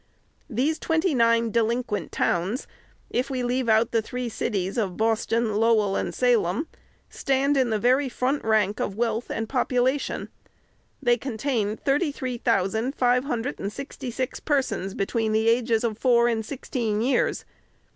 [0.49, 2.65] These twenty nine delinquent towns,
[3.11, 5.53] if we leave out the three cities of Boston.
[5.53, 6.67] Lowell, and Salem,
[7.07, 10.29] stand in the very front rank of wealth and population.
[11.03, 15.99] They contain thirty three thousand five hundred and sixty six persons between the ages of
[15.99, 17.45] four and sixteen years.